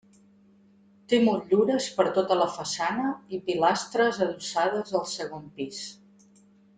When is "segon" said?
5.15-5.45